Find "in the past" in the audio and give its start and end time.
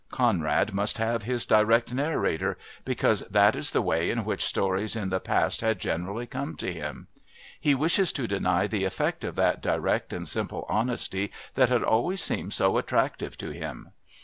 4.95-5.61